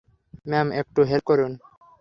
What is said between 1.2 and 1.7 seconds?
করুন।